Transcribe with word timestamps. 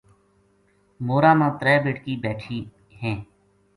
مورا 1.05 1.31
ما 1.39 1.47
ترے 1.59 1.75
بیٹکی 1.83 2.13
بیٹھی 2.23 2.59
ہیں 3.01 3.17